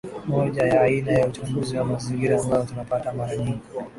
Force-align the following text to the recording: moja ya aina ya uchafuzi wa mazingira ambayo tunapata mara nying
moja 0.27 0.63
ya 0.65 0.81
aina 0.81 1.11
ya 1.11 1.27
uchafuzi 1.27 1.77
wa 1.77 1.83
mazingira 1.85 2.41
ambayo 2.41 2.65
tunapata 2.65 3.13
mara 3.13 3.35
nying 3.35 3.59